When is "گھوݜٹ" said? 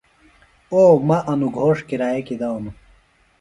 1.57-1.77